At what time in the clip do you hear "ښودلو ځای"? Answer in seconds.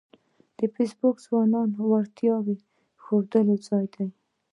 3.03-3.85